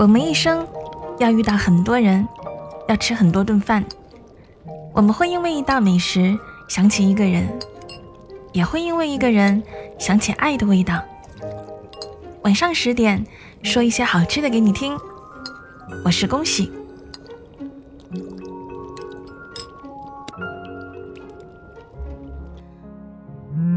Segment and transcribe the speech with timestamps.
[0.00, 0.66] 我们一生
[1.18, 2.26] 要遇到很多人，
[2.88, 3.84] 要吃很多顿饭。
[4.94, 6.38] 我们会因为一道美食
[6.68, 7.46] 想起一个人，
[8.54, 9.62] 也会因为一个人
[9.98, 11.02] 想起爱的味道。
[12.44, 13.22] 晚上十点，
[13.62, 14.96] 说一些好吃的给你听。
[16.02, 16.72] 我是恭喜。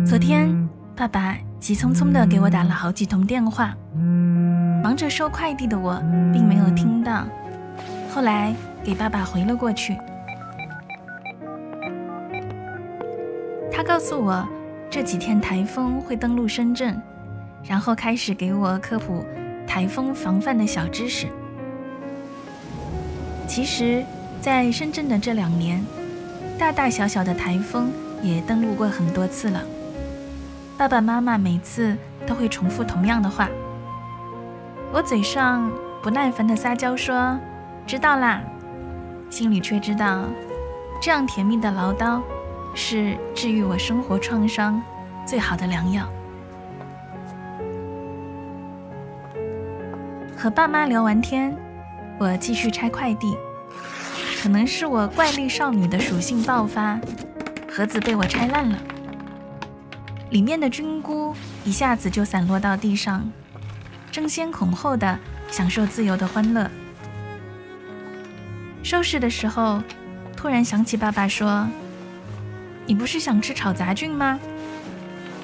[0.08, 3.76] 昨天，爸爸急匆匆的给我打了好几通电话。
[4.84, 5.98] 忙着收快递的我，
[6.34, 7.26] 并没有听到。
[8.14, 9.98] 后来给爸爸回了过去。
[13.72, 14.46] 他告诉我，
[14.90, 17.02] 这几天台风会登陆深圳，
[17.64, 19.26] 然后开始给我科普
[19.66, 21.28] 台风防范的小知识。
[23.48, 24.04] 其实，
[24.42, 25.82] 在深圳的这两年，
[26.60, 27.90] 大大小小的台风
[28.22, 29.64] 也登陆过很多次了。
[30.78, 31.96] 爸爸妈妈每次
[32.28, 33.48] 都会重复同样的话。
[34.94, 35.72] 我嘴上
[36.04, 37.36] 不耐烦的撒娇说
[37.88, 38.44] ：“知道啦。”
[39.28, 40.26] 心里却知道，
[41.02, 42.22] 这样甜蜜的唠叨
[42.76, 44.80] 是治愈我生活创伤
[45.26, 46.08] 最好的良药。
[50.38, 51.58] 和爸妈聊完天，
[52.20, 53.36] 我继续拆快递。
[54.44, 57.00] 可能是我怪力少女的属性爆发，
[57.68, 58.78] 盒子被我拆烂了，
[60.30, 63.28] 里面的菌菇一下子就散落到地上。
[64.14, 65.20] 争先恐后的
[65.50, 66.70] 享受自由的欢乐。
[68.84, 69.82] 收拾的时候，
[70.38, 71.68] 突然想起爸爸说
[72.86, 74.40] ：“你不是想吃炒杂菌吗？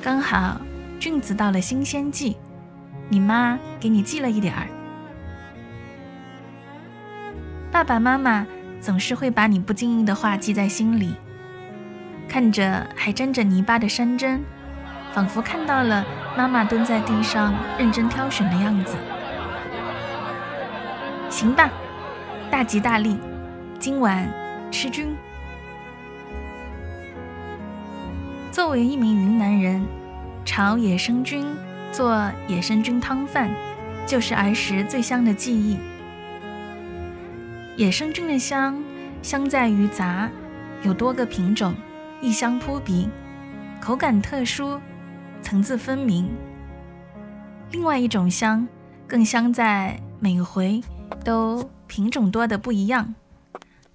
[0.03, 0.61] 刚好
[0.99, 2.37] 菌子到了新鲜季，
[3.09, 4.67] 你妈给你寄了一点儿。”
[7.73, 8.45] 爸爸妈妈
[8.79, 11.15] 总是会把你不经意的话记在心里，
[12.27, 14.39] 看着还沾着泥巴的山珍。
[15.19, 16.05] 仿佛看到了
[16.37, 18.95] 妈妈蹲在地上认真挑选的样子。
[21.29, 21.69] 行吧，
[22.49, 23.17] 大吉大利，
[23.77, 24.25] 今晚
[24.71, 25.13] 吃菌。
[28.49, 29.85] 作为一名云南人，
[30.45, 31.45] 炒野生菌、
[31.91, 33.49] 做野生菌汤饭，
[34.07, 35.77] 就是儿时最香的记忆。
[37.75, 38.81] 野生菌的香，
[39.21, 40.29] 香在于杂，
[40.81, 41.75] 有多个品种，
[42.21, 43.09] 异香扑鼻，
[43.81, 44.79] 口感特殊。
[45.41, 46.29] 层次分明。
[47.71, 48.67] 另外一种香，
[49.07, 50.81] 更香在每回
[51.23, 53.13] 都品种多的不一样。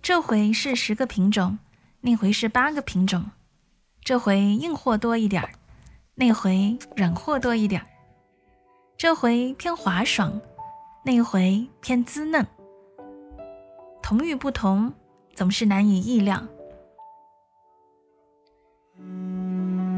[0.02, 1.58] 这回是十个品种，
[2.00, 3.30] 那回是八个品种。
[4.02, 5.50] 这回硬货多一点儿，
[6.14, 7.86] 那回软货多一点儿。
[8.96, 10.40] 这回偏滑爽，
[11.04, 12.46] 那回偏滋嫩。
[14.02, 14.92] 同与不同，
[15.34, 16.42] 总是难以意料。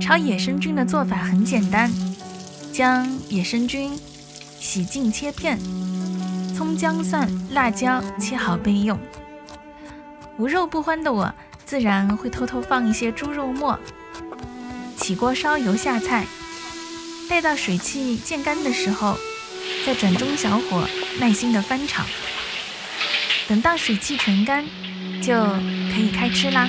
[0.07, 1.93] 炒野生菌的做法很简单，
[2.73, 3.91] 将野生菌
[4.61, 5.59] 洗净切片，
[6.57, 8.97] 葱姜蒜辣椒切好备用。
[10.39, 11.35] 无肉不欢的我，
[11.65, 13.77] 自然会偷偷放一些猪肉末。
[14.97, 16.25] 起锅烧油下菜，
[17.29, 19.19] 待到水汽渐干的时候，
[19.85, 20.89] 再转中小火
[21.19, 22.05] 耐心的翻炒。
[23.49, 24.65] 等到水汽全干，
[25.21, 25.35] 就
[25.93, 26.69] 可以开吃啦。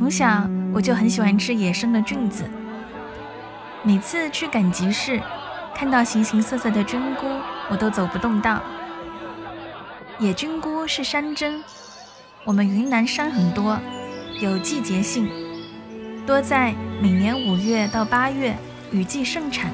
[0.00, 2.44] 从小我就很喜欢吃野生的菌子，
[3.82, 5.20] 每次去赶集市，
[5.74, 7.26] 看到形形色色的菌菇，
[7.68, 8.62] 我都走不动道。
[10.18, 11.62] 野菌菇是山珍，
[12.46, 13.78] 我们云南山很多，
[14.40, 15.28] 有季节性，
[16.26, 18.56] 多在每年五月到八月
[18.90, 19.70] 雨季盛产。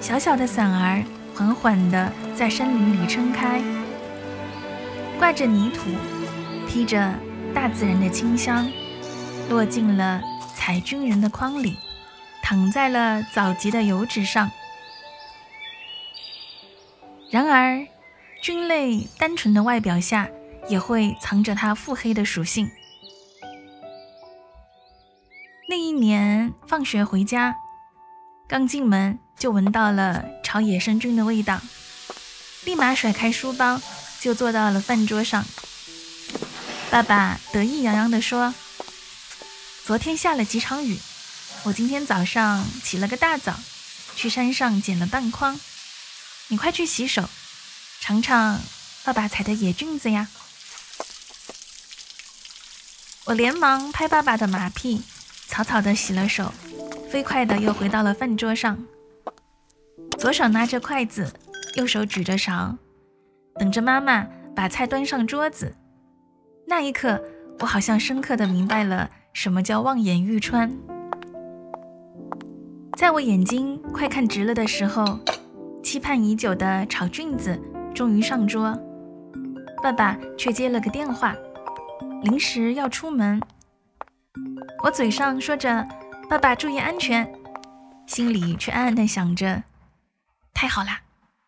[0.00, 1.04] 小小的伞儿
[1.34, 3.60] 缓缓地在山林里撑开，
[5.18, 5.90] 挂着泥土，
[6.66, 7.12] 披着。
[7.60, 8.70] 大自然的清香
[9.50, 10.22] 落进了
[10.54, 11.76] 采菌人的筐里，
[12.40, 14.48] 躺在了早集的油纸上。
[17.32, 17.84] 然而，
[18.40, 20.28] 菌类单纯的外表下
[20.68, 22.70] 也会藏着它腹黑的属性。
[25.68, 27.56] 那一年放学回家，
[28.46, 31.60] 刚进门就闻到了炒野生菌的味道，
[32.64, 33.80] 立马甩开书包
[34.20, 35.44] 就坐到了饭桌上。
[36.90, 38.54] 爸爸得意洋洋地说
[39.84, 40.98] ：“昨天下了几场雨，
[41.64, 43.60] 我今天早上起了个大早，
[44.16, 45.60] 去山上捡了半筐。
[46.48, 47.28] 你快去洗手，
[48.00, 48.58] 尝尝
[49.04, 50.28] 爸爸采的野菌子呀！”
[53.26, 55.02] 我连忙拍爸爸的马屁，
[55.46, 56.54] 草草地洗了手，
[57.12, 58.82] 飞快地又回到了饭桌上，
[60.18, 61.34] 左手拿着筷子，
[61.74, 62.78] 右手举着勺，
[63.60, 64.26] 等着妈妈
[64.56, 65.76] 把菜端上桌子。
[66.68, 67.18] 那一刻，
[67.60, 70.70] 我好像深刻的明白了什么叫望眼欲穿。
[72.94, 75.18] 在我眼睛快看直了的时候，
[75.82, 77.58] 期盼已久的炒菌子
[77.94, 78.78] 终于上桌。
[79.82, 81.34] 爸爸却接了个电话，
[82.22, 83.40] 临时要出门。
[84.84, 85.88] 我嘴上说着
[86.28, 87.32] “爸爸注意安全”，
[88.06, 89.62] 心里却暗暗的想着
[90.52, 90.90] ：“太好了，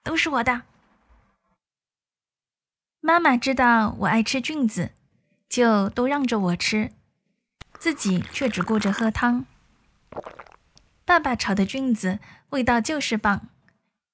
[0.02, 0.62] 都是我的。”
[3.02, 4.92] 妈妈知道我爱吃菌子，
[5.50, 6.92] 就都让着我吃，
[7.78, 9.44] 自己却只顾着喝汤。
[11.04, 12.20] 爸爸炒的菌子
[12.50, 13.48] 味道就是棒，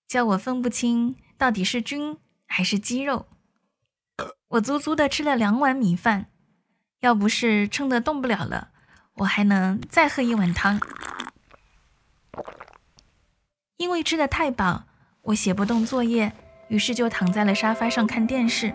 [0.09, 2.17] 叫我分不清到底是菌
[2.47, 3.27] 还是鸡肉。
[4.49, 6.31] 我足足的吃了两碗米饭，
[7.01, 8.71] 要不是撑得动不了了，
[9.17, 10.81] 我还能再喝一碗汤。
[13.77, 14.85] 因为吃的太饱，
[15.21, 16.33] 我写不动作业，
[16.69, 18.75] 于是就躺在了沙发上看电视。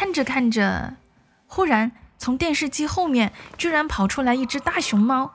[0.00, 0.94] 看着看着，
[1.46, 5.30] 忽然从电视机后面居然跑出来一只大熊猫。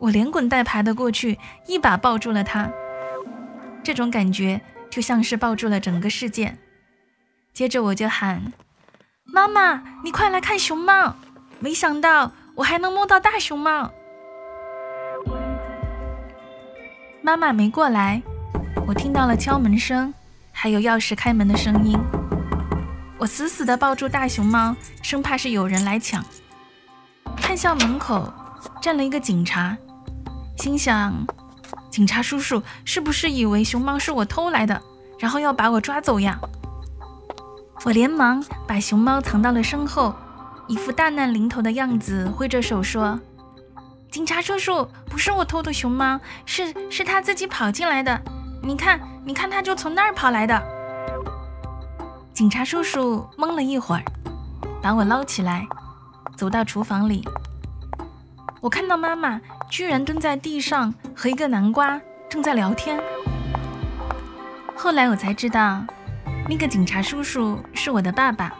[0.00, 1.38] 我连滚带爬的过去，
[1.68, 2.68] 一把抱住了它。
[3.84, 4.60] 这种感觉
[4.90, 6.58] 就像是抱住了整个世界。
[7.52, 8.52] 接着我就喊
[9.22, 11.14] ：“妈妈，你快来看熊猫！”
[11.60, 13.92] 没想到我还能摸到大熊猫。
[17.22, 18.20] 妈妈没过来，
[18.88, 20.12] 我听到了敲门声，
[20.50, 21.96] 还有钥匙开门的声音。
[23.22, 26.24] 我死死地抱住大熊猫，生怕是有人来抢。
[27.36, 28.32] 看向门口
[28.80, 29.76] 站了一个警察。
[30.58, 31.14] 心想，
[31.88, 34.82] 警察叔叔是不是以为熊猫是我偷来的，
[35.20, 36.36] 然后要把我抓走呀？
[37.84, 40.12] 我连忙把熊猫藏到了身后，
[40.66, 43.20] 一副大难临头的样子，挥着手说
[44.10, 48.20] ：“警察叔叔，不是我偷的熊猫，是是他自己跑进来的。
[48.64, 50.60] 你看，你看，他就从那儿跑来的。”
[52.34, 54.02] 警察叔叔懵了一会儿，
[54.80, 55.66] 把我捞起来，
[56.34, 57.22] 走到厨房里。
[58.62, 59.38] 我看到妈妈
[59.68, 62.00] 居然蹲在地上和一个南瓜
[62.30, 62.98] 正在聊天。
[64.74, 65.84] 后来我才知道，
[66.48, 68.54] 那个警察叔叔是我的爸爸。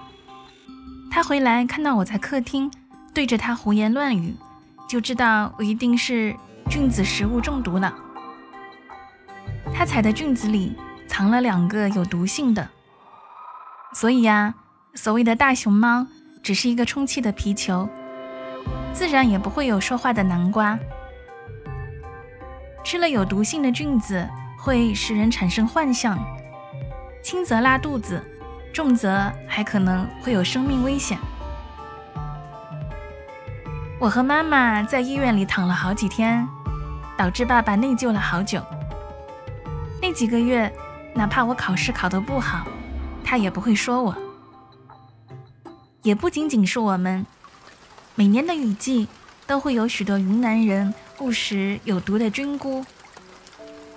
[1.10, 2.70] 他回来看到我在客厅
[3.14, 4.36] 对着他胡言乱语，
[4.86, 6.36] 就知道我一定是
[6.68, 7.94] 菌子食物中毒了。
[9.74, 10.76] 他采的菌子里
[11.06, 12.68] 藏了两个有毒性的，
[13.92, 14.54] 所以呀，
[14.94, 16.06] 所谓的大熊猫
[16.42, 17.88] 只是一个充气的皮球。
[18.92, 20.78] 自然也不会有说话的南瓜。
[22.84, 24.28] 吃了有毒性的菌子，
[24.58, 26.18] 会使人产生幻象，
[27.22, 28.22] 轻则拉肚子，
[28.72, 31.18] 重则还可能会有生命危险。
[33.98, 36.46] 我和妈妈在医院里躺了好几天，
[37.16, 38.60] 导致爸爸内疚了好久。
[40.00, 40.70] 那几个月，
[41.14, 42.66] 哪怕我考试考得不好，
[43.24, 44.16] 他也不会说我。
[46.02, 47.24] 也不仅仅是我们。
[48.14, 49.08] 每年的雨季，
[49.46, 52.84] 都会有许多云南人误食有毒的菌菇。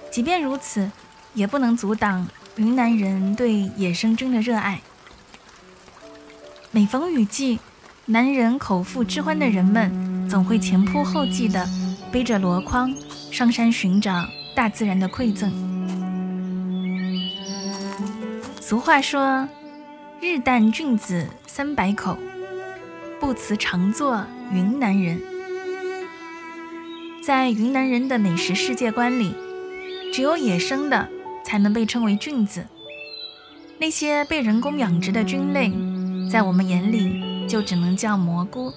[0.09, 0.89] 即便如此，
[1.33, 2.25] 也不能阻挡
[2.55, 4.81] 云南人对野生菌的热爱。
[6.71, 7.59] 每逢雨季，
[8.05, 11.67] 男人口腹之欢的人们总会前仆后继地
[12.11, 12.95] 背着箩筐
[13.31, 14.25] 上山寻找
[14.55, 15.74] 大自然的馈赠。
[18.67, 19.47] 俗话说
[20.19, 22.17] ：“日啖菌子三百口。”
[23.21, 25.21] 不辞常作云南人，
[27.23, 29.35] 在云南人的美食世界观里，
[30.11, 31.07] 只有野生的
[31.43, 32.65] 才能被称为菌子，
[33.77, 35.71] 那些被人工养殖的菌类，
[36.27, 38.73] 在我们眼里就只能叫蘑菇。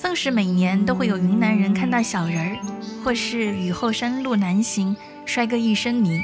[0.00, 2.56] 纵使每年都会有云南人看到小人儿，
[3.04, 6.20] 或是雨后山路难行，摔个一身泥，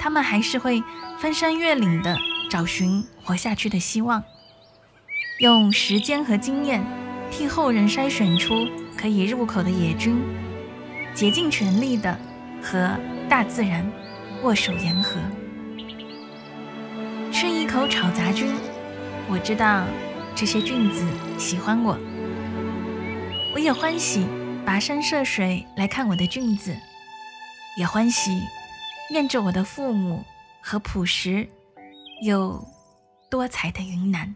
[0.00, 0.82] 他们还是会
[1.18, 2.16] 翻山越岭的
[2.50, 4.24] 找寻活下去的希望。
[5.40, 6.82] 用时间和经验
[7.30, 8.66] 替后人筛选出
[8.96, 10.18] 可以入口的野菌，
[11.14, 12.18] 竭尽全力的
[12.62, 13.86] 和大自然
[14.42, 15.20] 握手言和。
[17.30, 18.54] 吃一口炒杂菌，
[19.28, 19.84] 我知道
[20.34, 21.04] 这些菌子
[21.38, 21.98] 喜欢我，
[23.54, 24.26] 我也欢喜
[24.66, 26.74] 跋山涉水来看我的菌子，
[27.76, 28.42] 也欢喜
[29.10, 30.24] 念着我的父母
[30.62, 31.46] 和朴实
[32.22, 32.64] 又
[33.28, 34.32] 多彩的云南。